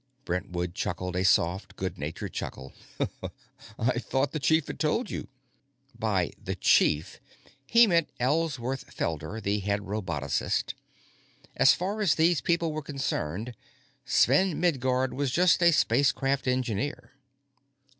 [0.25, 2.73] Brentwood chuckled a soft, good humored chuckle.
[3.77, 5.27] "I thought the Chief had told you."
[5.93, 7.19] By "the Chief,"
[7.67, 10.73] he meant Ellsworth Felder, the head robotocist.
[11.55, 13.53] As far as these people were concerned,
[14.03, 17.11] Sven Midguard was just a spacecraft engineer.